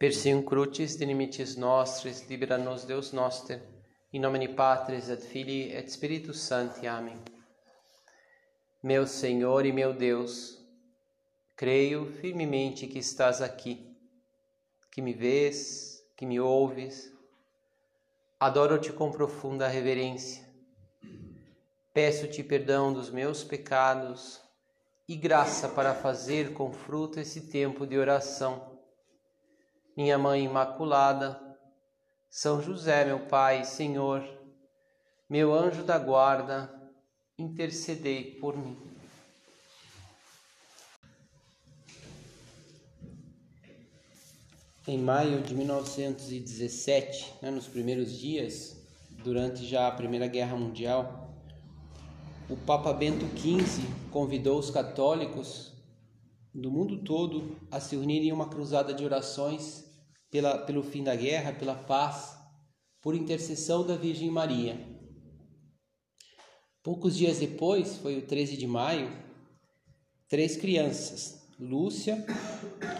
[0.00, 3.60] Persium crucis de limites nostris, libera nos Deus noster,
[4.10, 6.86] in nomine Patris et Filii et Spiritus Sancti.
[6.86, 7.18] Amém.
[8.82, 10.56] Meu Senhor e meu Deus,
[11.54, 13.94] creio firmemente que estás aqui,
[14.90, 17.12] que me vês, que me ouves.
[18.40, 20.42] Adoro-te com profunda reverência.
[21.92, 24.40] Peço-te perdão dos meus pecados
[25.06, 28.69] e graça para fazer com fruto esse tempo de oração
[30.00, 31.38] minha Mãe Imaculada,
[32.30, 34.26] São José, meu Pai, Senhor,
[35.28, 36.72] meu anjo da guarda,
[37.38, 38.78] intercedei por mim.
[44.88, 48.82] Em maio de 1917, né, nos primeiros dias,
[49.22, 51.30] durante já a Primeira Guerra Mundial,
[52.48, 55.74] o Papa Bento XV convidou os católicos
[56.54, 59.89] do mundo todo a se unirem em uma cruzada de orações
[60.30, 62.38] pela, pelo fim da guerra, pela paz,
[63.00, 64.78] por intercessão da Virgem Maria.
[66.82, 69.10] Poucos dias depois, foi o 13 de maio,
[70.28, 72.24] três crianças, Lúcia,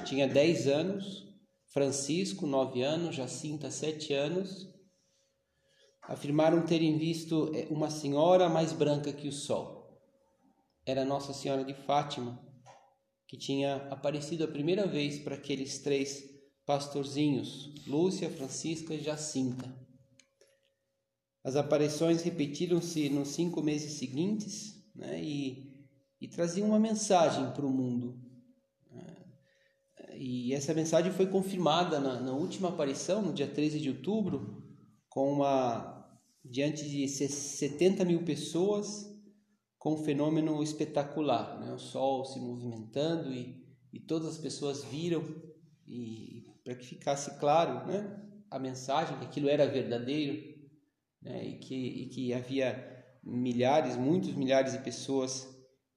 [0.04, 1.30] tinha 10 anos,
[1.72, 4.68] Francisco, 9 anos, Jacinta, 7 anos,
[6.02, 10.02] afirmaram terem visto eh, uma senhora mais branca que o sol.
[10.84, 12.38] Era Nossa Senhora de Fátima,
[13.26, 16.29] que tinha aparecido a primeira vez para aqueles três
[16.70, 19.68] pastorzinhos, Lúcia, Francisca e Jacinta.
[21.42, 25.84] As aparições repetiram-se nos cinco meses seguintes né, e,
[26.20, 28.20] e traziam uma mensagem para o mundo.
[28.88, 29.16] Né.
[30.14, 34.62] E essa mensagem foi confirmada na, na, última aparição, no dia 13 de outubro,
[35.08, 36.08] com uma
[36.44, 39.12] diante de 70 mil pessoas,
[39.76, 41.72] com um fenômeno espetacular, né?
[41.72, 43.60] o Sol se movimentando e,
[43.92, 45.24] e todas as pessoas viram
[45.84, 48.16] e para que ficasse claro né,
[48.48, 50.56] a mensagem, que aquilo era verdadeiro
[51.20, 55.48] né, e, que, e que havia milhares, muitos milhares de pessoas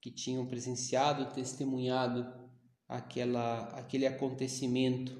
[0.02, 2.26] que tinham presenciado, testemunhado
[2.88, 5.16] aquela, aquele acontecimento.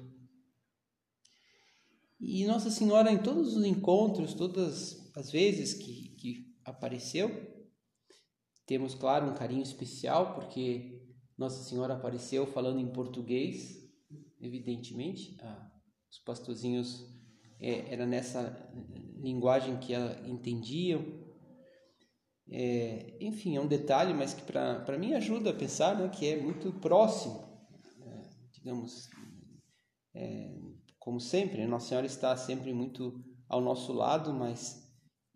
[2.18, 7.30] E Nossa Senhora, em todos os encontros, todas as vezes que, que apareceu,
[8.66, 11.00] temos, claro, um carinho especial, porque
[11.38, 13.83] Nossa Senhora apareceu falando em português,
[14.44, 15.70] evidentemente, ah,
[16.10, 17.04] os pastorzinhos
[17.60, 18.70] é, era nessa
[19.16, 21.04] linguagem que ela entendiam.
[22.50, 26.40] É, enfim, é um detalhe, mas que para mim ajuda a pensar né, que é
[26.40, 27.42] muito próximo,
[28.02, 28.22] é,
[28.52, 29.08] digamos,
[30.98, 34.84] como sempre, né, Nossa Senhora está sempre muito ao nosso lado, mas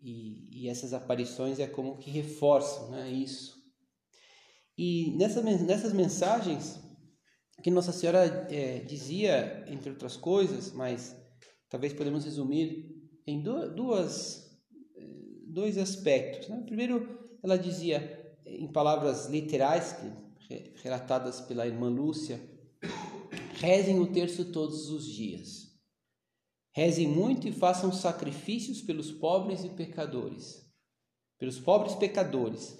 [0.01, 3.59] e, e essas aparições é como que reforçam né, isso.
[4.77, 6.79] E nessa, nessas mensagens
[7.61, 11.15] que Nossa Senhora é, dizia, entre outras coisas, mas
[11.69, 14.59] talvez podemos resumir em duas,
[14.95, 15.01] é,
[15.47, 16.49] dois aspectos.
[16.49, 16.63] Né?
[16.65, 19.95] Primeiro, ela dizia, em palavras literais,
[20.81, 22.39] relatadas pela irmã Lúcia,
[23.55, 25.69] rezem o terço todos os dias.
[26.73, 30.65] Rezem muito e façam sacrifícios pelos pobres e pecadores.
[31.37, 32.77] Pelos pobres pecadores,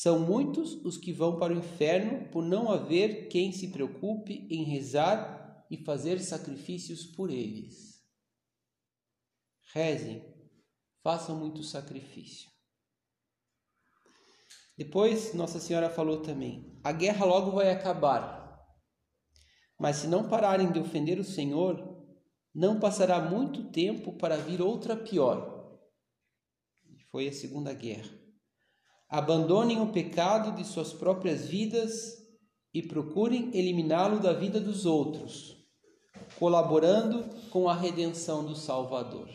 [0.00, 4.62] são muitos os que vão para o inferno por não haver quem se preocupe em
[4.62, 8.00] rezar e fazer sacrifícios por eles.
[9.74, 10.22] Rezem,
[11.02, 12.48] façam muito sacrifício.
[14.76, 18.56] Depois, Nossa Senhora falou também: a guerra logo vai acabar,
[19.76, 22.06] mas se não pararem de ofender o Senhor,
[22.54, 25.76] não passará muito tempo para vir outra pior.
[27.10, 28.17] Foi a Segunda Guerra.
[29.08, 32.18] Abandonem o pecado de suas próprias vidas
[32.74, 35.56] e procurem eliminá-lo da vida dos outros,
[36.38, 39.28] colaborando com a redenção do Salvador.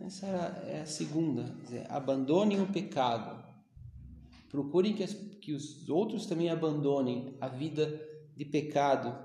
[0.00, 1.42] Essa é a segunda.
[1.62, 3.44] Dizer, abandonem o pecado.
[4.50, 8.00] Procurem que, as, que os outros também abandonem a vida
[8.36, 9.16] de pecado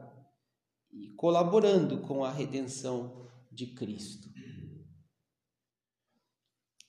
[0.91, 4.29] e colaborando com a redenção de Cristo.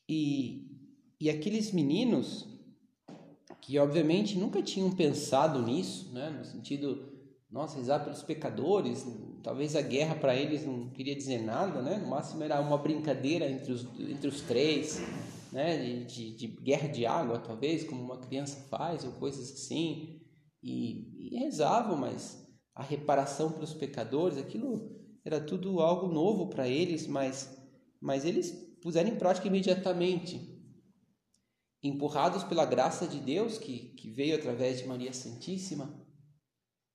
[0.08, 0.71] E
[1.22, 2.48] e aqueles meninos
[3.60, 7.12] que obviamente nunca tinham pensado nisso, né, no sentido,
[7.48, 9.06] nossa, rezar pelos pecadores,
[9.40, 11.96] talvez a guerra para eles não queria dizer nada, né?
[11.98, 15.00] No máximo era uma brincadeira entre os, entre os três,
[15.52, 15.76] né?
[15.76, 20.20] De, de, de guerra de água, talvez, como uma criança faz, ou coisas assim.
[20.60, 22.44] E, e rezavam, mas
[22.74, 24.90] a reparação pelos pecadores, aquilo
[25.24, 27.56] era tudo algo novo para eles, mas,
[28.00, 28.50] mas eles
[28.82, 30.51] puseram em prática imediatamente
[31.82, 36.00] empurrados pela graça de Deus que, que veio através de Maria Santíssima,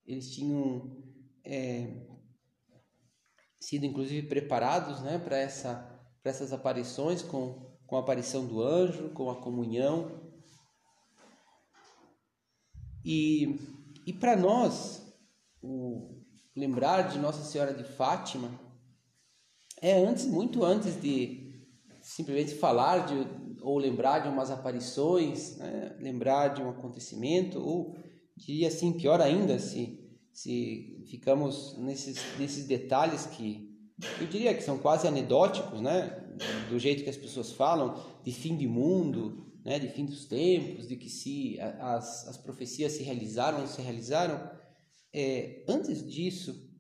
[0.06, 1.04] eles tinham
[1.44, 2.08] é,
[3.60, 9.30] sido inclusive preparados né, para essa, essas aparições, com, com a aparição do anjo, com
[9.30, 10.22] a comunhão.
[13.04, 13.60] E,
[14.06, 15.06] e para nós,
[15.62, 16.24] o
[16.56, 18.50] lembrar de Nossa Senhora de Fátima
[19.82, 21.66] é antes, muito antes de
[22.02, 25.94] simplesmente falar de, ou lembrar de umas aparições, né?
[26.00, 27.98] lembrar de um acontecimento, ou
[28.36, 30.00] diria assim, pior ainda, se,
[30.32, 33.68] se ficamos nesses, nesses detalhes que
[34.22, 36.24] eu diria que são quase anedóticos, né?
[36.70, 40.88] do jeito que as pessoas falam, de fim de mundo, né, de fim dos tempos,
[40.88, 44.50] de que se as, as profecias se realizaram ou se realizaram,
[45.14, 46.72] é, antes disso,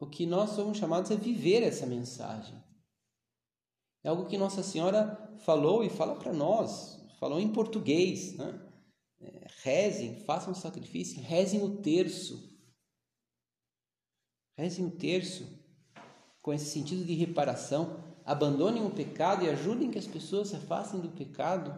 [0.00, 2.56] o que nós somos chamados é viver essa mensagem.
[4.06, 8.56] É algo que Nossa Senhora falou e fala para nós, falou em português, né?
[9.20, 12.56] É, rezem, façam sacrifício, rezem o terço.
[14.56, 15.44] Rezem o terço
[16.40, 17.98] com esse sentido de reparação.
[18.24, 21.74] Abandonem o pecado e ajudem que as pessoas se afastem do pecado.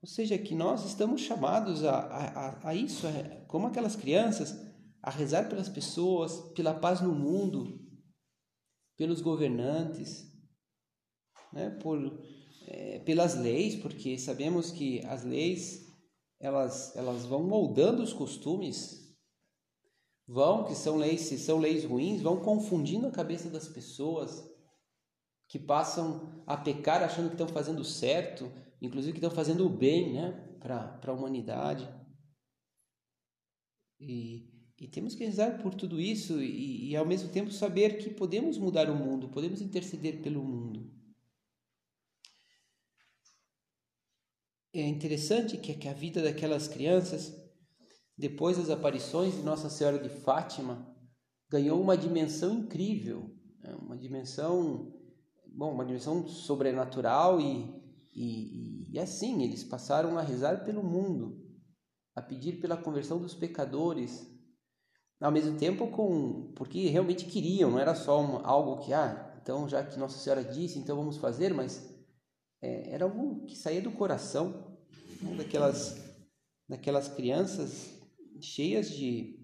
[0.00, 3.08] Ou seja, que nós estamos chamados a, a, a isso,
[3.48, 4.56] como aquelas crianças,
[5.02, 7.77] a rezar pelas pessoas, pela paz no mundo,
[8.98, 10.30] pelos governantes,
[11.52, 11.70] né?
[11.82, 11.98] Por,
[12.66, 15.86] é, pelas leis, porque sabemos que as leis
[16.40, 19.16] elas, elas vão moldando os costumes,
[20.26, 24.46] vão, que são leis, se são leis ruins, vão confundindo a cabeça das pessoas,
[25.48, 28.52] que passam a pecar achando que estão fazendo certo,
[28.82, 31.88] inclusive que estão fazendo o bem né, para a humanidade.
[33.98, 38.10] E, e temos que rezar por tudo isso e, e, ao mesmo tempo saber que
[38.10, 40.88] podemos mudar o mundo, podemos interceder pelo mundo.
[44.72, 47.34] É interessante que, que a vida daquelas crianças,
[48.16, 50.94] depois das aparições de Nossa Senhora de Fátima,
[51.50, 53.74] ganhou uma dimensão incrível, né?
[53.74, 54.94] uma dimensão,
[55.46, 57.82] bom, uma dimensão sobrenatural e,
[58.14, 61.44] e, e assim, eles passaram a rezar pelo mundo,
[62.14, 64.37] a pedir pela conversão dos pecadores,
[65.20, 69.68] ao mesmo tempo com porque realmente queriam, não era só uma, algo que, ah, então
[69.68, 71.88] já que Nossa Senhora disse, então vamos fazer, mas
[72.62, 74.76] é, era algo que saía do coração
[75.20, 75.96] né, daquelas,
[76.68, 77.98] daquelas crianças
[78.40, 79.38] cheias de,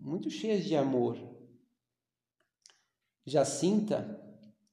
[0.00, 1.16] muito cheias de amor.
[3.26, 4.18] Jacinta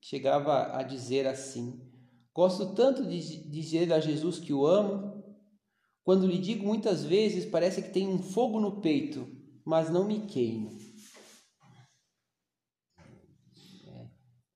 [0.02, 1.88] chegava a dizer assim:
[2.34, 5.24] Gosto tanto de dizer a Jesus que o amo.
[6.04, 9.28] Quando lhe digo muitas vezes, parece que tem um fogo no peito,
[9.68, 10.72] mas não me queimo.
[13.86, 14.08] É,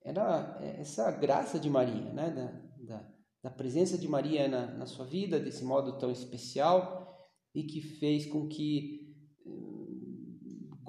[0.05, 2.29] era essa graça de Maria, né?
[2.29, 3.13] da, da,
[3.43, 8.25] da presença de Maria na, na sua vida, desse modo tão especial, e que fez
[8.25, 9.13] com que
[9.45, 10.79] hum,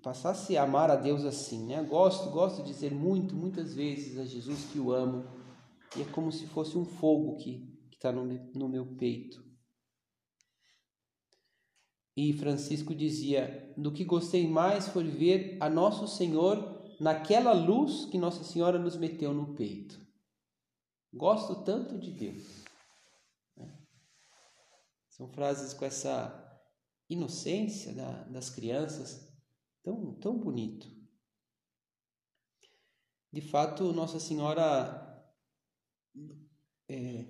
[0.00, 1.82] passasse a amar a Deus assim, né?
[1.82, 5.24] Gosto, gosto de dizer muito, muitas vezes a Jesus que o amo
[5.96, 8.24] e é como se fosse um fogo que está no,
[8.54, 9.45] no meu peito.
[12.16, 18.16] E Francisco dizia: Do que gostei mais foi ver a Nosso Senhor naquela luz que
[18.16, 20.00] Nossa Senhora nos meteu no peito.
[21.12, 22.64] Gosto tanto de Deus.
[23.56, 23.78] Né?
[25.10, 26.42] São frases com essa
[27.08, 29.30] inocência da, das crianças,
[29.82, 30.90] tão, tão bonito.
[33.32, 35.06] De fato, Nossa Senhora
[36.88, 37.26] é,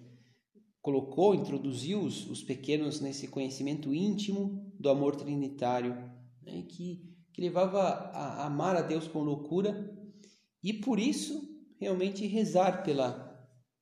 [0.81, 5.95] colocou, introduziu os, os, pequenos nesse conhecimento íntimo do amor trinitário,
[6.43, 9.95] né, que, que levava a, amar a Deus com loucura
[10.63, 13.25] e por isso realmente rezar pela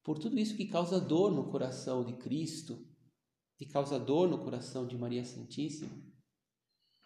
[0.03, 2.87] por tudo isso que causa dor no coração de Cristo,
[3.57, 5.91] que causa dor no coração de Maria Santíssima,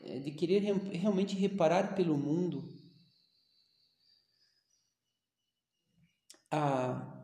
[0.00, 2.68] é, de querer realmente reparar pelo mundo.
[6.50, 7.18] A,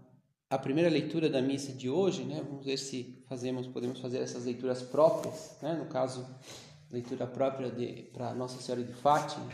[0.51, 2.43] a primeira leitura da missa de hoje, né?
[2.47, 5.75] Vamos ver se fazemos, podemos fazer essas leituras próprias, né?
[5.75, 6.27] No caso,
[6.91, 7.73] leitura própria
[8.13, 9.49] para Nossa Senhora de Fátima,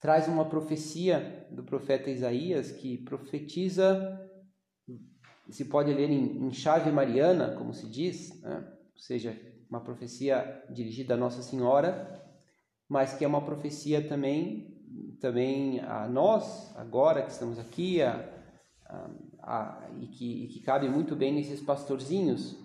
[0.00, 4.20] traz uma profecia do profeta Isaías que profetiza,
[5.50, 8.64] se pode ler em, em chave mariana, como se diz, né?
[8.94, 9.36] ou seja,
[9.68, 12.22] uma profecia dirigida a Nossa Senhora,
[12.88, 14.72] mas que é uma profecia também
[15.20, 18.35] também a nós agora que estamos aqui, a
[20.00, 22.56] e, que, e que cabe muito bem nesses pastorzinhos.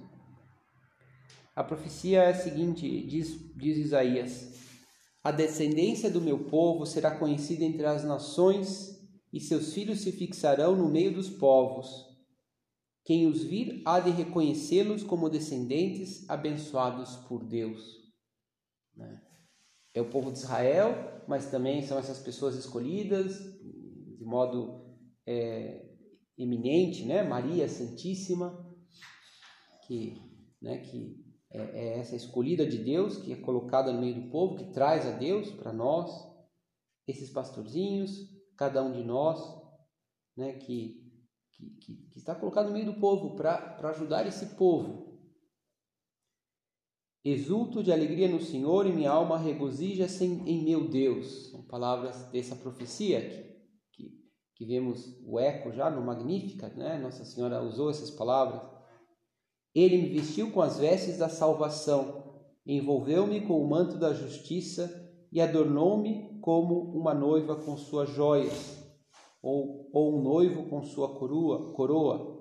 [1.56, 4.60] A profecia é a seguinte: diz, diz Isaías:
[5.24, 9.00] A descendência do meu povo será conhecida entre as nações,
[9.34, 12.10] e seus filhos se fixarão no meio dos povos.
[13.04, 18.00] Quem os vir há de reconhecê-los como descendentes abençoados por Deus.
[18.96, 19.22] Né?
[19.94, 23.40] é o povo de Israel, mas também são essas pessoas escolhidas
[24.18, 24.86] de modo
[25.26, 25.91] é,
[26.44, 27.24] eminente, né?
[27.24, 28.68] Maria Santíssima,
[29.86, 30.22] que,
[30.62, 34.56] né, que é, é essa escolhida de Deus, que é colocada no meio do povo,
[34.56, 36.10] que traz a Deus para nós,
[37.08, 39.40] esses pastorzinhos, cada um de nós,
[40.38, 41.12] né, que,
[41.52, 45.12] que, que está colocado no meio do povo para ajudar esse povo.
[47.24, 51.52] Exulto de alegria no Senhor e minha alma regozija-se em, em, meu Deus.
[51.52, 53.51] São palavras dessa profecia que,
[54.62, 57.00] que, vemos o eco já no Magnífica, né?
[57.00, 58.62] Nossa Senhora usou essas palavras.
[59.74, 65.42] Ele me vestiu com as vestes da salvação, envolveu-me com o manto da justiça e
[65.42, 68.78] adornou-me como uma noiva com suas joias,
[69.42, 72.40] ou, ou um noivo com sua coroa, coroa.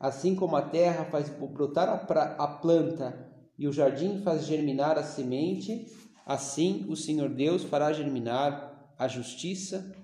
[0.00, 4.96] Assim como a terra faz brotar a, pra, a planta e o jardim faz germinar
[4.96, 5.86] a semente,
[6.24, 9.94] assim o Senhor Deus fará germinar a justiça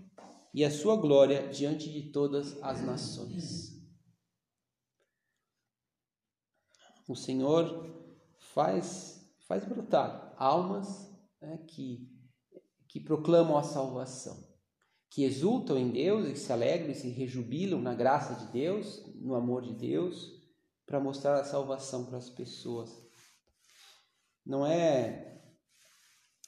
[0.55, 3.78] e a sua glória diante de todas as nações.
[7.09, 7.90] o Senhor
[8.38, 12.07] faz, faz brotar almas né, que,
[12.87, 14.47] que proclamam a salvação,
[15.09, 19.35] que exultam em Deus e se alegram e se rejubilam na graça de Deus, no
[19.35, 20.38] amor de Deus,
[20.85, 22.95] para mostrar a salvação para as pessoas.
[24.45, 25.25] Não é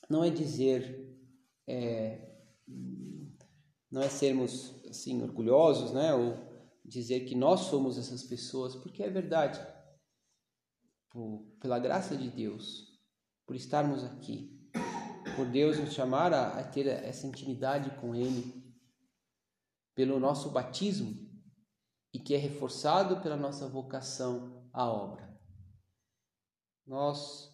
[0.09, 1.09] não é dizer
[1.67, 2.29] é,
[3.91, 6.37] não é sermos assim orgulhosos, né, ou
[6.85, 9.61] dizer que nós somos essas pessoas, porque é verdade
[11.11, 12.99] por, pela graça de Deus,
[13.47, 14.71] por estarmos aqui,
[15.37, 18.61] por Deus nos chamar a, a ter essa intimidade com Ele,
[19.95, 21.29] pelo nosso batismo
[22.13, 25.39] e que é reforçado pela nossa vocação à obra.
[26.87, 27.53] Nós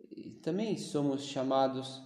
[0.00, 2.02] eh, também somos chamados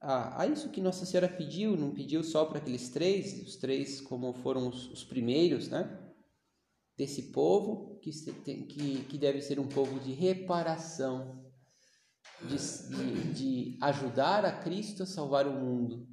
[0.00, 4.00] a, a isso que Nossa Senhora pediu, não pediu só para aqueles três, os três
[4.00, 6.04] como foram os, os primeiros, né?
[6.98, 8.10] desse povo, que,
[8.66, 11.48] que, que deve ser um povo de reparação,
[12.42, 16.08] de, de, de ajudar a Cristo a salvar o mundo,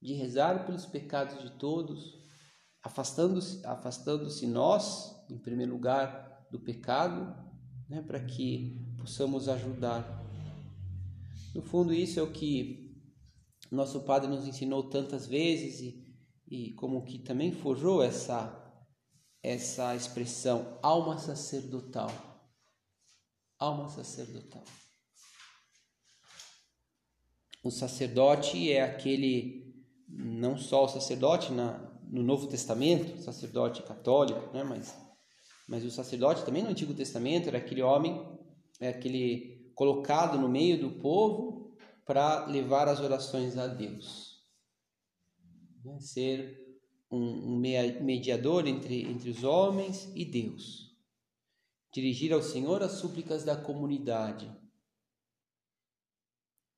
[0.00, 2.18] de rezar pelos pecados de todos,
[2.82, 7.34] afastando-se afastando nós, em primeiro lugar, do pecado,
[7.88, 10.17] né, para que possamos ajudar.
[11.54, 12.96] No fundo, isso é o que
[13.70, 18.64] nosso Padre nos ensinou tantas vezes e, e como que também forjou essa
[19.42, 22.10] essa expressão alma sacerdotal.
[23.58, 24.64] Alma sacerdotal.
[27.62, 29.74] O sacerdote é aquele,
[30.08, 34.62] não só o sacerdote na, no Novo Testamento, sacerdote católico, né?
[34.62, 34.96] mas,
[35.68, 38.22] mas o sacerdote também no Antigo Testamento era aquele homem,
[38.80, 41.72] é aquele colocado no meio do povo
[42.04, 44.44] para levar as orações a Deus.
[45.84, 46.00] Né?
[46.00, 50.98] Ser um, um mediador entre, entre os homens e Deus.
[51.94, 54.50] Dirigir ao Senhor as súplicas da comunidade.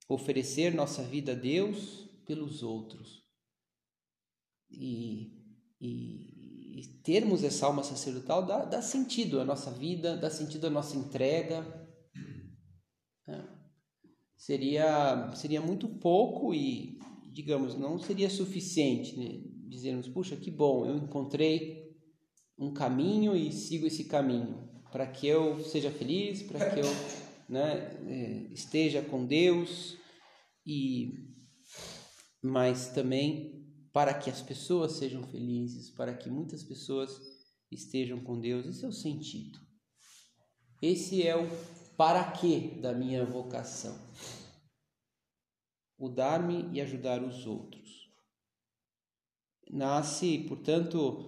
[0.06, 3.24] Oferecer nossa vida a Deus pelos outros.
[4.70, 5.32] E,
[5.80, 10.70] e, e termos essa alma sacerdotal dá, dá sentido à nossa vida, dá sentido à
[10.70, 11.88] nossa entrega.
[14.40, 16.98] Seria, seria muito pouco e,
[17.30, 19.38] digamos, não seria suficiente né?
[19.68, 21.94] dizermos: puxa, que bom, eu encontrei
[22.58, 26.86] um caminho e sigo esse caminho, para que eu seja feliz, para que eu
[27.50, 29.98] né, é, esteja com Deus,
[30.66, 31.12] e
[32.42, 37.20] mas também para que as pessoas sejam felizes, para que muitas pessoas
[37.70, 38.64] estejam com Deus.
[38.64, 39.58] Esse é o sentido.
[40.80, 41.46] Esse é o
[42.00, 43.94] para quê da minha vocação.
[45.98, 48.10] O dar-me e ajudar os outros
[49.70, 51.22] nasce, portanto,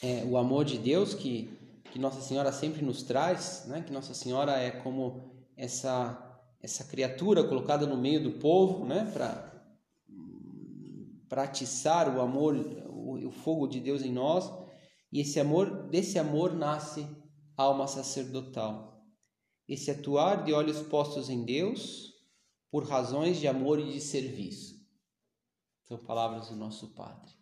[0.00, 1.50] é, o amor de Deus que,
[1.90, 3.82] que Nossa Senhora sempre nos traz, né?
[3.82, 9.10] que Nossa Senhora é como essa, essa criatura colocada no meio do povo né?
[11.28, 12.54] para atiçar o amor,
[12.88, 14.48] o, o fogo de Deus em nós,
[15.10, 17.04] e esse amor, desse amor nasce
[17.56, 18.93] a alma sacerdotal.
[19.66, 22.12] Esse atuar de olhos postos em Deus
[22.70, 24.74] por razões de amor e de serviço.
[25.84, 27.32] São palavras do nosso Padre.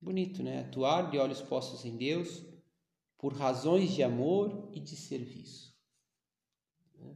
[0.00, 0.60] Bonito, né?
[0.60, 2.44] Atuar de olhos postos em Deus
[3.18, 5.76] por razões de amor e de serviço.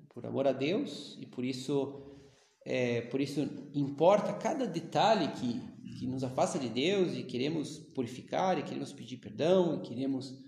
[0.08, 2.18] Por amor a Deus e por isso,
[2.64, 3.40] é, por isso
[3.72, 9.18] importa cada detalhe que, que nos afasta de Deus e queremos purificar e queremos pedir
[9.18, 10.38] perdão e queremos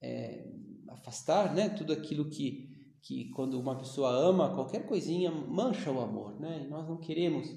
[0.00, 0.46] é,
[0.88, 1.68] afastar, né?
[1.68, 6.64] Tudo aquilo que que quando uma pessoa ama, qualquer coisinha mancha o amor, né?
[6.64, 7.48] E nós não queremos.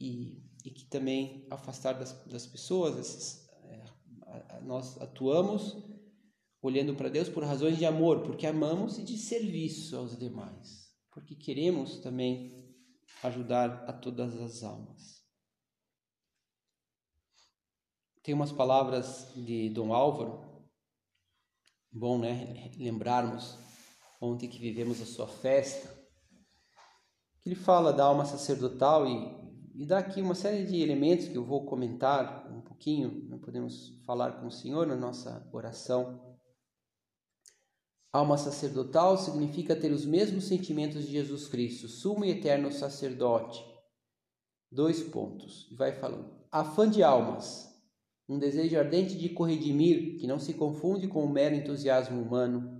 [0.00, 5.76] E, e que também afastar das, das pessoas, esses, é, nós atuamos
[6.62, 11.34] olhando para Deus por razões de amor, porque amamos e de serviço aos demais, porque
[11.34, 12.64] queremos também
[13.22, 15.18] ajudar a todas as almas.
[18.22, 20.47] Tem umas palavras de Dom Álvaro,
[21.92, 23.58] bom, né, lembrarmos
[24.20, 25.88] ontem que vivemos a sua festa,
[27.40, 31.36] que ele fala da alma sacerdotal e, e dá aqui uma série de elementos que
[31.36, 36.38] eu vou comentar um pouquinho, não podemos falar com o Senhor na nossa oração.
[38.12, 43.62] Alma sacerdotal significa ter os mesmos sentimentos de Jesus Cristo, sumo e eterno sacerdote.
[44.70, 45.68] Dois pontos.
[45.70, 46.30] E vai falando.
[46.50, 47.67] Afã de almas.
[48.28, 52.78] Um desejo ardente de corredimir, que não se confunde com o mero entusiasmo humano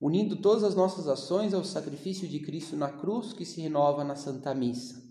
[0.00, 4.14] unindo todas as nossas ações ao sacrifício de Cristo na cruz que se renova na
[4.14, 5.02] Santa Missa.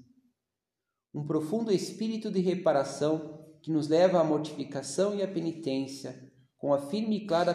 [1.13, 6.79] Um profundo espírito de reparação que nos leva à mortificação e à penitência, com a
[6.79, 7.53] firme e clara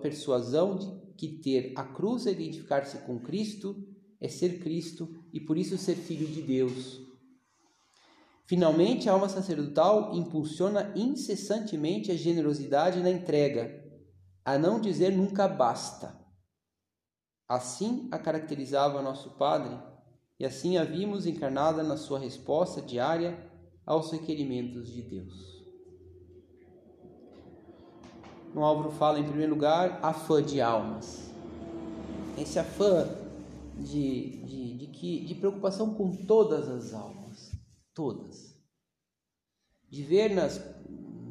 [0.00, 3.74] persuasão de que ter a cruz é identificar-se com Cristo,
[4.20, 7.05] é ser Cristo e por isso ser filho de Deus.
[8.46, 13.84] Finalmente, a alma sacerdotal impulsiona incessantemente a generosidade na entrega,
[14.44, 16.26] a não dizer nunca basta
[17.48, 19.78] Assim a caracterizava nosso Padre,
[20.38, 23.38] e assim a vimos encarnada na sua resposta diária
[23.86, 25.64] aos requerimentos de Deus.
[28.52, 31.30] No Álvaro fala, em primeiro lugar, afã de almas.
[32.36, 33.08] Esse afã
[33.76, 37.25] de, de, de, que, de preocupação com todas as almas,
[37.96, 38.56] todas.
[39.90, 40.60] De ver nas,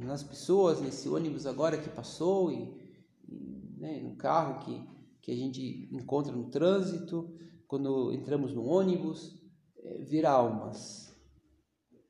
[0.03, 4.95] nas pessoas, nesse ônibus agora que passou e, e né, no carro que
[5.25, 7.35] que a gente encontra no trânsito,
[7.67, 9.35] quando entramos no ônibus,
[9.75, 11.11] é, ver almas,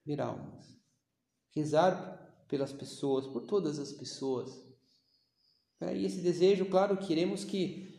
[0.06, 0.78] ver almas,
[1.56, 4.62] rezar pelas pessoas, por todas as pessoas.
[5.80, 7.96] E esse desejo, claro, queremos que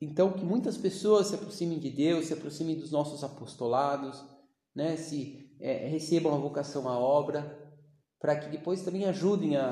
[0.00, 4.24] então que muitas pessoas se aproximem de Deus, se aproximem dos nossos apostolados,
[4.74, 4.96] né?
[4.96, 7.62] se é, recebam a vocação à obra,
[8.18, 9.68] para que depois também ajudem a,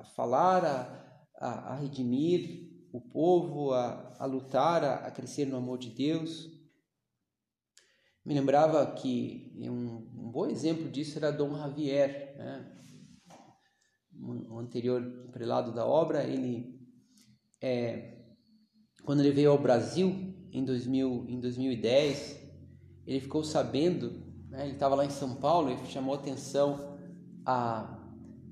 [0.00, 5.78] a, falar, a, a, a redimir, o povo a, lutar, a, a, crescer no amor
[5.78, 6.48] de Deus.
[8.24, 12.72] Me lembrava que um, um bom exemplo disso era Dom Javier, né?
[14.48, 15.02] o anterior
[15.32, 16.24] prelado da obra.
[16.24, 16.80] Ele,
[17.60, 18.24] é,
[19.04, 20.08] quando ele veio ao Brasil
[20.52, 22.45] em, 2000, em 2010,
[23.06, 24.64] ele ficou sabendo, né?
[24.64, 26.96] ele estava lá em São Paulo e chamou atenção
[27.44, 27.96] a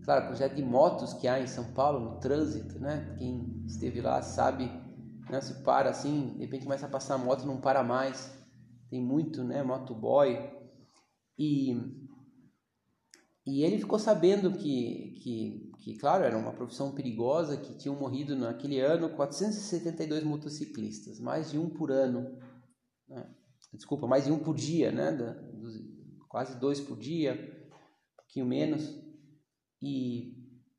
[0.04, 3.14] Claro, a quantidade de motos que há em São Paulo, no trânsito, né?
[3.18, 4.70] Quem esteve lá sabe,
[5.30, 5.40] né?
[5.40, 8.30] se para assim, de repente começa a passar a moto não para mais.
[8.90, 9.62] Tem muito, né?
[9.62, 10.38] Motoboy.
[11.38, 11.72] E,
[13.46, 18.36] e ele ficou sabendo que, que, que, claro, era uma profissão perigosa, que tinham morrido
[18.36, 22.38] naquele ano 472 motociclistas, mais de um por ano.
[23.08, 23.26] Né?
[23.74, 25.12] Desculpa, mais de um por dia, né?
[25.12, 25.34] Da,
[26.28, 27.68] quase dois por dia,
[28.12, 29.04] um pouquinho menos.
[29.80, 30.36] E,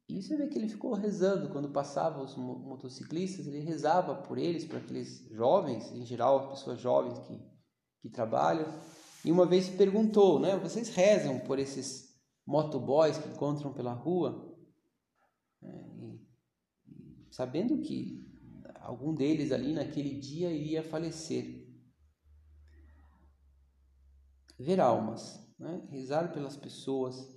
[0.09, 4.65] e você vê que ele ficou rezando quando passava os motociclistas, ele rezava por eles,
[4.65, 7.39] para aqueles jovens, em geral, pessoas jovens que,
[8.01, 8.67] que trabalham.
[9.23, 10.57] E uma vez perguntou, né?
[10.57, 14.55] Vocês rezam por esses motoboys que encontram pela rua?
[15.63, 15.67] É,
[16.87, 18.25] e, sabendo que
[18.81, 21.64] algum deles ali naquele dia iria falecer.
[24.57, 25.85] Ver almas, né?
[25.89, 27.35] rezar pelas pessoas,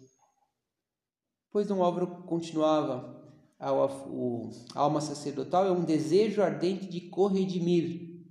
[1.51, 3.17] Pois Dom Álvaro continuava,
[3.59, 8.23] a, o, a alma sacerdotal é um desejo ardente de corredimir,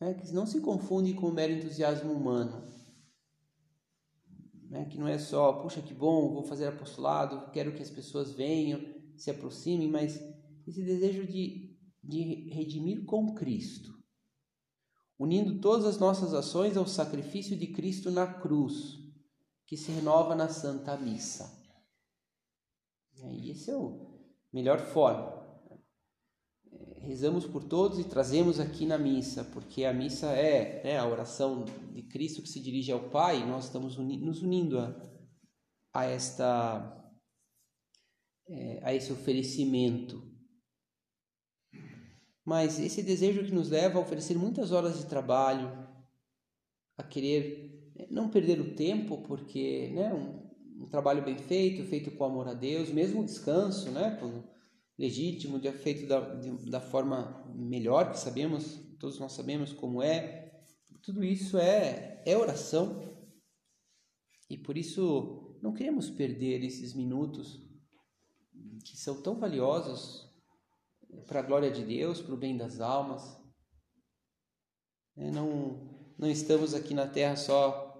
[0.00, 2.62] né, que não se confunde com o mero entusiasmo humano.
[4.68, 8.32] Né, que não é só, puxa que bom, vou fazer apostolado, quero que as pessoas
[8.32, 8.80] venham,
[9.16, 10.20] se aproximem, mas
[10.66, 13.93] esse desejo de, de redimir com Cristo,
[15.18, 18.98] unindo todas as nossas ações ao sacrifício de Cristo na cruz,
[19.66, 21.62] que se renova na Santa Missa.
[23.30, 25.42] E esse é o melhor forma.
[27.00, 31.64] Rezamos por todos e trazemos aqui na missa, porque a missa é né, a oração
[31.92, 34.94] de Cristo que se dirige ao Pai, e nós estamos uni nos unindo a,
[35.92, 37.04] a esta
[38.48, 40.33] é, a esse oferecimento.
[42.44, 45.72] Mas esse desejo que nos leva a oferecer muitas horas de trabalho,
[46.96, 52.10] a querer né, não perder o tempo, porque né, um, um trabalho bem feito, feito
[52.10, 54.18] com amor a Deus, mesmo o descanso, né?
[54.98, 60.62] Legítimo, feito da, da forma melhor que sabemos, todos nós sabemos como é.
[61.02, 63.02] Tudo isso é, é oração.
[64.48, 67.60] E por isso não queremos perder esses minutos
[68.84, 70.33] que são tão valiosos
[71.26, 73.40] para a glória de Deus, para o bem das almas.
[75.16, 77.90] É, não, não estamos aqui na terra só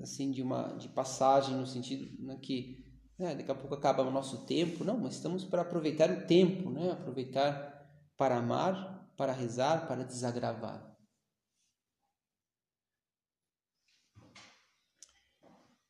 [0.00, 2.82] assim de uma de passagem no sentido né, que
[3.18, 6.70] né, daqui a pouco acaba o nosso tempo, não, mas estamos para aproveitar o tempo,
[6.70, 6.90] né?
[6.90, 7.72] Aproveitar
[8.16, 10.92] para amar, para rezar, para desagravar.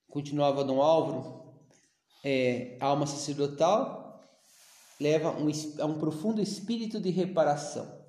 [0.09, 1.55] Continuava Dom Álvaro,
[2.23, 4.02] é, alma sacerdotal
[5.03, 5.49] leva um,
[5.81, 8.01] a um profundo espírito de reparação,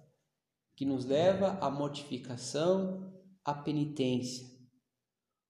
[0.76, 3.12] que nos leva à mortificação,
[3.44, 4.48] à penitência,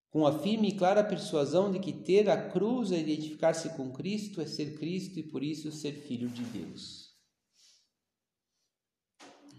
[0.09, 4.41] com a firme e clara persuasão de que ter a cruz e identificar-se com Cristo
[4.41, 7.11] é ser Cristo e por isso ser filho de Deus.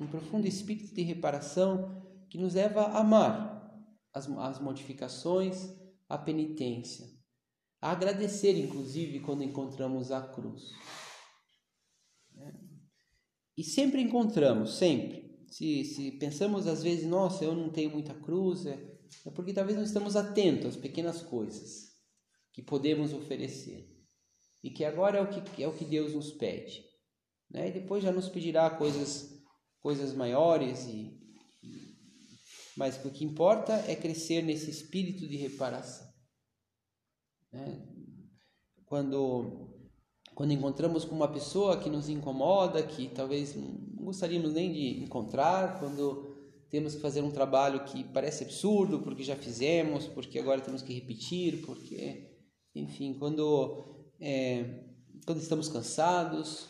[0.01, 3.55] Um profundo espírito de reparação que nos leva a amar
[4.13, 5.71] as, as modificações,
[6.09, 7.07] a penitência,
[7.81, 10.73] a agradecer, inclusive, quando encontramos a cruz.
[13.57, 15.25] E sempre encontramos, sempre.
[15.51, 18.73] Se, se pensamos às vezes, nossa, eu não tenho muita cruz, é,
[19.25, 21.93] é porque talvez não estamos atentos às pequenas coisas
[22.53, 23.89] que podemos oferecer
[24.63, 26.83] e que agora é o que é o que Deus nos pede,
[27.51, 27.69] né?
[27.69, 29.43] E depois já nos pedirá coisas
[29.81, 31.21] coisas maiores e,
[32.77, 36.09] mas o que importa é crescer nesse espírito de reparação.
[37.53, 37.87] Né?
[38.87, 39.74] Quando
[40.35, 45.79] quando encontramos com uma pessoa que nos incomoda, que talvez não gostaríamos nem de encontrar,
[45.79, 46.35] quando
[46.69, 50.93] temos que fazer um trabalho que parece absurdo porque já fizemos, porque agora temos que
[50.93, 52.37] repetir, porque,
[52.75, 54.85] enfim, quando, é,
[55.25, 56.69] quando estamos cansados,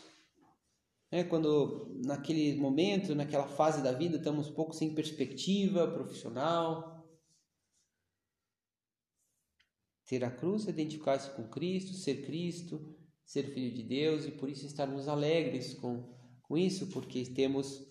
[1.11, 6.93] é, quando naquele momento, naquela fase da vida, estamos um pouco sem perspectiva profissional.
[10.05, 12.95] Ter a cruz, identificar-se com Cristo, ser Cristo,
[13.25, 17.83] ser filho de Deus e por isso estarmos alegres com, com isso, porque temos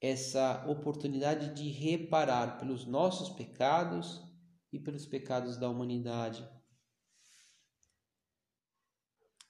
[0.00, 4.22] essa oportunidade de reparar pelos nossos pecados
[4.72, 6.48] e pelos pecados da humanidade.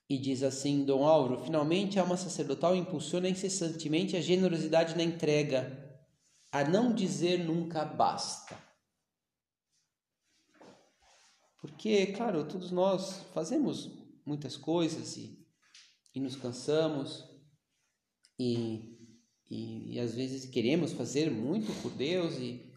[0.08, 5.88] E diz assim Dom Álvaro: finalmente a alma sacerdotal impulsiona incessantemente a generosidade na entrega,
[6.50, 8.58] a não dizer nunca basta.
[11.60, 13.99] Porque, claro, todos nós fazemos
[14.30, 15.44] muitas coisas e,
[16.14, 17.28] e nos cansamos
[18.38, 18.96] e
[19.50, 22.70] e, e às vezes queremos fazer muito por Deus e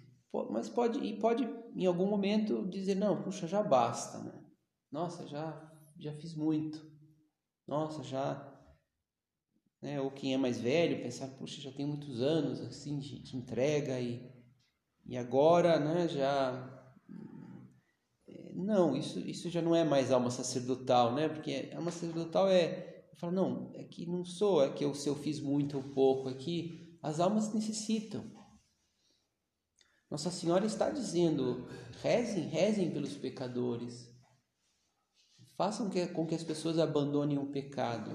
[0.50, 4.44] mas pode e pode em algum momento dizer não puxa já basta né?
[4.92, 6.92] Nossa já já fiz muito.
[7.68, 8.52] Nossa já
[9.80, 13.38] né ou quem é mais velho pensar puxa já tem muitos anos assim de, de
[13.38, 14.34] entrega e
[15.06, 16.83] e agora né já
[18.56, 23.32] não isso isso já não é mais alma sacerdotal né porque alma sacerdotal é Fala,
[23.32, 26.34] não, é que não sou, é que eu, se eu fiz muito ou pouco, é
[26.34, 28.30] que as almas necessitam.
[30.10, 31.68] Nossa Senhora está dizendo:
[32.02, 34.12] rezem, rezem pelos pecadores.
[35.56, 38.12] Façam que, com que as pessoas abandonem o pecado.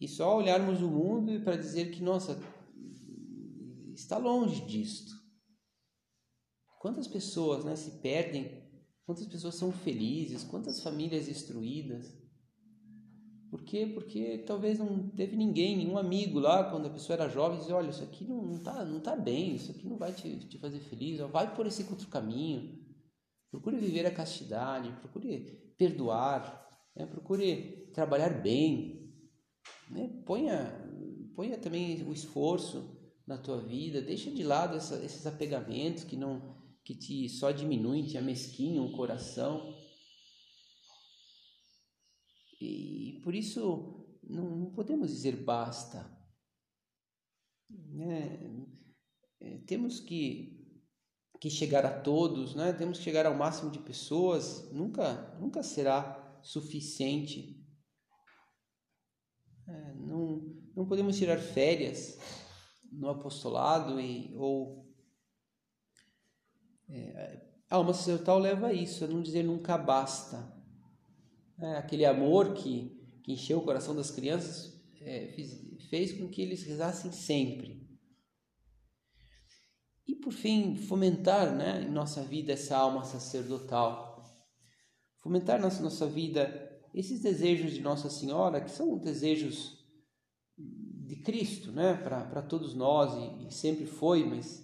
[0.00, 2.40] E só olharmos o mundo para dizer que, nossa,
[3.94, 5.12] está longe disto.
[6.80, 8.63] Quantas pessoas né, se perdem,
[9.04, 12.12] quantas pessoas são felizes, quantas famílias destruídas.
[13.50, 13.86] Por quê?
[13.86, 17.90] Porque talvez não teve ninguém, nenhum amigo lá, quando a pessoa era jovem, dizia, olha,
[17.90, 20.80] isso aqui não, não, tá, não tá bem, isso aqui não vai te, te fazer
[20.80, 22.82] feliz, vai por esse outro caminho.
[23.50, 27.06] Procure viver a castidade, procure perdoar, né?
[27.06, 29.14] procure trabalhar bem.
[29.88, 30.08] Né?
[30.26, 30.72] Ponha,
[31.36, 36.63] ponha também o esforço na tua vida, deixa de lado essa, esses apegamentos que não
[36.84, 39.74] que te só diminuem, te amesquinham o coração.
[42.60, 46.12] E por isso não, não podemos dizer basta.
[47.98, 48.50] É,
[49.40, 50.80] é, temos que,
[51.40, 52.72] que chegar a todos, né?
[52.72, 57.66] temos que chegar ao máximo de pessoas, nunca, nunca será suficiente.
[59.66, 62.18] É, não, não podemos tirar férias
[62.92, 64.83] no apostolado e, ou
[66.88, 70.52] é, a alma sacerdotal leva a isso, a não dizer nunca basta
[71.58, 72.90] é, aquele amor que,
[73.22, 77.84] que encheu o coração das crianças é, fez, fez com que eles rezassem sempre.
[80.06, 84.22] E por fim, fomentar né, em nossa vida essa alma sacerdotal.
[85.22, 89.82] Fomentar na nossa vida esses desejos de Nossa Senhora, que são desejos
[90.56, 94.63] de Cristo, né, para todos nós, e, e sempre foi, mas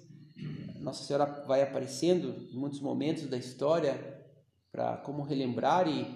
[0.81, 4.19] Nossa Senhora vai aparecendo em muitos momentos da história
[4.73, 6.07] para como relembrar e,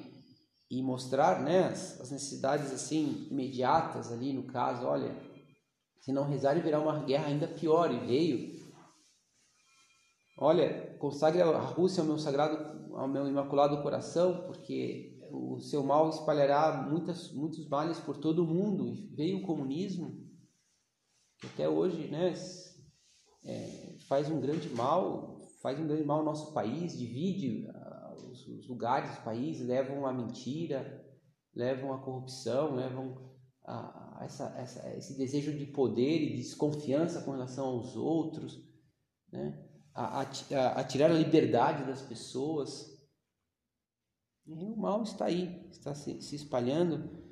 [0.71, 5.15] e mostrar né, as, as, necessidades assim imediatas ali no caso, olha,
[6.01, 8.55] se não rezar virá uma guerra ainda pior e veio.
[10.39, 16.09] Olha, consagre a Rússia ao meu sagrado, ao meu imaculado coração, porque o seu mal
[16.09, 18.89] espalhará muitas, muitos males por todo o mundo.
[18.89, 20.27] E veio o comunismo,
[21.39, 22.35] que até hoje, né,
[23.45, 27.67] é, faz um grande mal, faz um grande mal ao nosso país, divide
[28.31, 31.05] os, os lugares, os países, levam à mentira,
[31.55, 37.33] levam à corrupção, levam a, essa, essa, esse desejo de poder e de desconfiança com
[37.33, 38.61] relação aos outros,
[39.33, 39.65] né?
[39.95, 42.93] a, a, a tirar a liberdade das pessoas.
[44.47, 47.23] E o mal está aí, está se, se espalhando.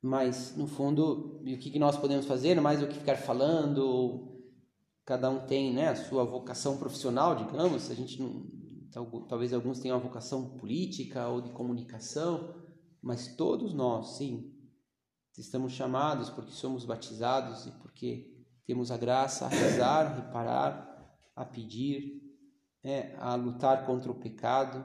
[0.00, 2.60] Mas, no fundo, o que nós podemos fazer?
[2.60, 4.35] Mais do que ficar falando,
[5.06, 8.44] cada um tem né, a sua vocação profissional, digamos, a gente não,
[9.28, 12.52] talvez alguns tenham uma vocação política ou de comunicação,
[13.00, 14.52] mas todos nós, sim,
[15.38, 21.44] estamos chamados porque somos batizados e porque temos a graça a rezar, a reparar, a
[21.44, 22.20] pedir,
[22.82, 24.84] é, a lutar contra o pecado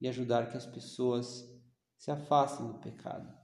[0.00, 1.46] e ajudar que as pessoas
[1.98, 3.37] se afastem do pecado.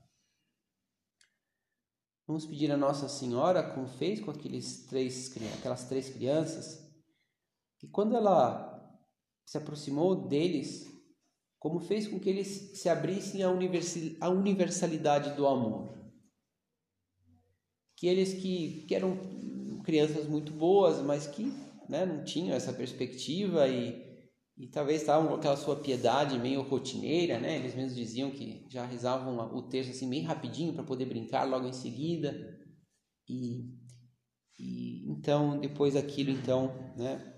[2.27, 6.83] Vamos pedir a Nossa Senhora, como fez com aqueles três, aquelas três crianças,
[7.77, 8.99] que quando ela
[9.45, 10.91] se aproximou deles,
[11.59, 15.95] como fez com que eles se abrissem à universalidade do amor.
[17.95, 19.17] Que eles que, que eram
[19.83, 21.45] crianças muito boas, mas que
[21.87, 24.04] né, não tinham essa perspectiva e,
[24.57, 27.57] e talvez estavam com aquela sua piedade meio rotineira, né?
[27.57, 31.67] Eles mesmos diziam que já rezavam o texto assim bem rapidinho para poder brincar logo
[31.67, 32.57] em seguida.
[33.27, 33.69] E,
[34.57, 37.33] e então depois daquilo então, né,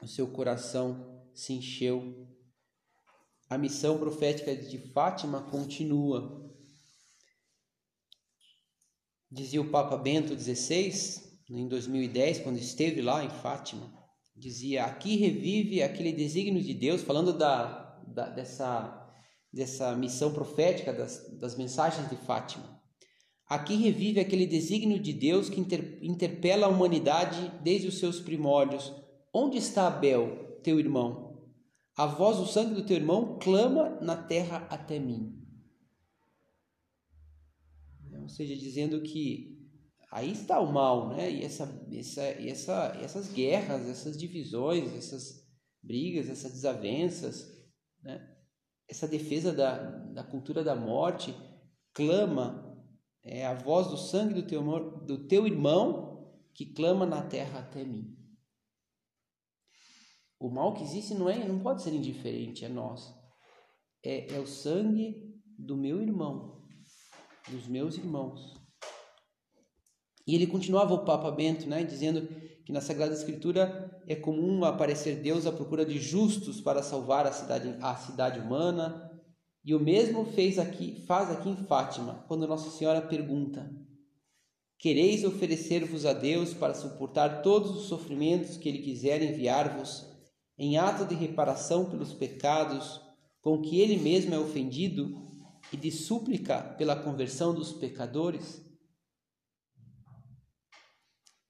[0.00, 2.28] o seu coração se encheu.
[3.50, 6.46] A missão profética de Fátima continua.
[9.30, 10.92] Dizia o Papa Bento XVI,
[11.50, 13.97] em 2010, quando esteve lá em Fátima,
[14.38, 19.10] dizia: aqui revive aquele desígnio de Deus, falando da, da dessa,
[19.52, 22.78] dessa missão profética das, das mensagens de Fátima.
[23.48, 28.92] Aqui revive aquele desígnio de Deus que inter, interpela a humanidade desde os seus primórdios.
[29.32, 31.28] Onde está Abel, teu irmão?
[31.96, 35.34] A voz do sangue do teu irmão clama na terra até mim.
[38.20, 39.57] Ou seja, dizendo que
[40.10, 41.30] aí está o mal, né?
[41.30, 45.46] E, essa, essa, essa, essas guerras, essas divisões, essas
[45.82, 47.46] brigas, essas desavenças,
[48.02, 48.36] né?
[48.88, 49.76] essa defesa da,
[50.12, 51.34] da cultura da morte
[51.92, 52.64] clama,
[53.22, 54.62] é a voz do sangue do teu,
[55.04, 58.16] do teu irmão que clama na terra até mim.
[60.40, 63.12] O mal que existe não é, não pode ser indiferente, é nós.
[64.02, 66.64] É, é o sangue do meu irmão,
[67.48, 68.57] dos meus irmãos.
[70.28, 72.28] E ele continuava o Papa Bento, né, dizendo
[72.66, 77.32] que na Sagrada Escritura é comum aparecer Deus à procura de justos para salvar a
[77.32, 79.10] cidade, a cidade humana.
[79.64, 83.74] E o mesmo fez aqui, faz aqui em Fátima, quando Nossa Senhora pergunta:
[84.78, 90.06] Quereis oferecer-vos a Deus para suportar todos os sofrimentos que Ele quiser enviar-vos
[90.58, 93.00] em ato de reparação pelos pecados
[93.40, 95.16] com que ele mesmo é ofendido
[95.72, 98.67] e de súplica pela conversão dos pecadores?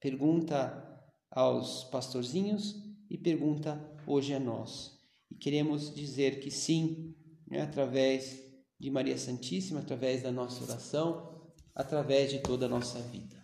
[0.00, 0.84] Pergunta
[1.28, 2.76] aos pastorzinhos
[3.10, 4.96] e pergunta hoje a nós.
[5.28, 7.16] E queremos dizer que sim,
[7.48, 8.40] né, através
[8.78, 13.36] de Maria Santíssima, através da nossa oração, através de toda a nossa vida.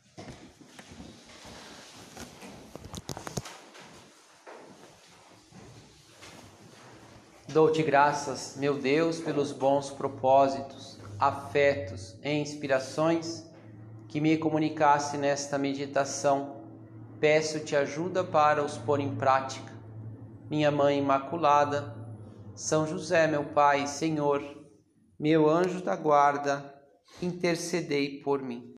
[7.48, 13.44] Dou-te graças, meu Deus, pelos bons propósitos, afetos e inspirações
[14.14, 16.62] que me comunicasse nesta meditação.
[17.18, 19.72] Peço-te ajuda para os pôr em prática.
[20.48, 21.96] Minha Mãe Imaculada,
[22.54, 24.40] São José, meu Pai, Senhor,
[25.18, 26.80] meu anjo da guarda,
[27.20, 28.72] intercedei por mim.